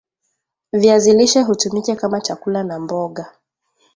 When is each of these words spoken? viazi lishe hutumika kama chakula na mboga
viazi 0.73 1.13
lishe 1.13 1.41
hutumika 1.41 1.95
kama 1.95 2.21
chakula 2.21 2.63
na 2.63 2.79
mboga 2.79 3.31